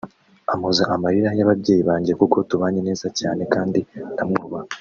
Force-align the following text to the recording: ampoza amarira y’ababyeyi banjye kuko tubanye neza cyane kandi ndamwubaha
ampoza 0.53 0.83
amarira 0.95 1.29
y’ababyeyi 1.37 1.83
banjye 1.89 2.11
kuko 2.21 2.37
tubanye 2.49 2.79
neza 2.87 3.07
cyane 3.19 3.41
kandi 3.53 3.79
ndamwubaha 4.13 4.69